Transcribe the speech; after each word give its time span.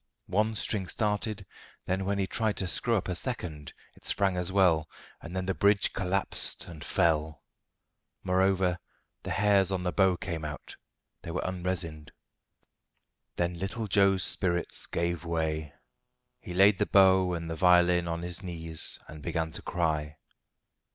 One 0.25 0.55
string 0.55 0.87
started; 0.87 1.45
then 1.85 2.05
when 2.05 2.17
he 2.17 2.25
tried 2.25 2.57
to 2.57 2.67
screw 2.67 2.95
up 2.95 3.07
a 3.07 3.13
second, 3.13 3.71
it 3.93 4.03
sprang 4.03 4.35
as 4.35 4.51
well, 4.51 4.89
and 5.21 5.35
then 5.35 5.45
the 5.45 5.53
bridge 5.53 5.93
collapsed 5.93 6.65
and 6.65 6.83
fell. 6.83 7.43
Moreover, 8.23 8.79
the 9.21 9.29
hairs 9.29 9.71
on 9.71 9.83
the 9.83 9.91
bow 9.91 10.17
came 10.17 10.43
out. 10.43 10.75
They 11.21 11.29
were 11.29 11.43
unresined. 11.45 12.11
Then 13.35 13.53
little 13.59 13.85
Joe's 13.87 14.23
spirits 14.23 14.87
gave 14.87 15.23
way. 15.23 15.71
He 16.39 16.55
laid 16.55 16.79
the 16.79 16.87
bow 16.87 17.35
and 17.35 17.47
the 17.47 17.55
violin 17.55 18.07
on 18.07 18.23
his 18.23 18.41
knees 18.41 18.97
and 19.07 19.21
began 19.21 19.51
to 19.51 19.61
cry. 19.61 20.17